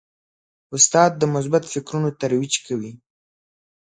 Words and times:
استاد 0.75 1.11
د 1.17 1.23
مثبت 1.35 1.63
فکرونو 1.73 2.09
ترویج 2.21 2.53
کوي. 2.67 2.91